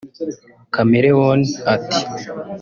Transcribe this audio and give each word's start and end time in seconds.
Chameleoene 0.73 1.51
ati 1.75 1.99